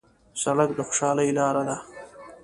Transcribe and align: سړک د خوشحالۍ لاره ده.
سړک 0.41 0.69
د 0.75 0.79
خوشحالۍ 0.87 1.29
لاره 1.37 1.63
ده. 1.67 1.77